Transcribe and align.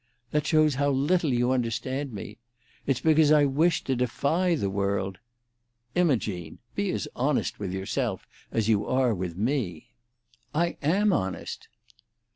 "That 0.31 0.47
shows 0.47 0.73
how 0.73 0.89
little 0.89 1.31
you 1.31 1.51
understand 1.51 2.11
me. 2.11 2.39
It's 2.87 3.01
because 3.01 3.31
I 3.31 3.45
wish 3.45 3.83
to 3.83 3.95
defy 3.95 4.55
the 4.55 4.67
world—" 4.67 5.19
"Imogene! 5.93 6.57
Be 6.73 6.89
as 6.89 7.07
honest 7.15 7.59
with 7.59 7.71
yourself 7.71 8.25
as 8.51 8.67
you 8.67 8.87
are 8.87 9.13
with 9.13 9.37
me." 9.37 9.93
"I 10.55 10.77
am 10.81 11.13
honest." 11.13 11.67